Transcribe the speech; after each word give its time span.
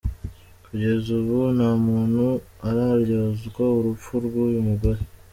Kugeza 0.65 1.07
ubu 1.19 1.37
nta 1.55 1.69
muntu 1.85 2.25
uraryozwa 2.67 3.63
urupfu 3.77 4.11
rw’uyu 4.25 4.59
mugore. 4.67 4.99